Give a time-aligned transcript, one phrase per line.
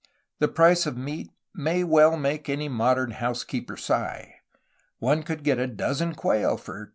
[0.39, 4.37] The price of meat may well make any modern house keeper sigh.
[4.97, 6.89] One could get a dozen quail for $.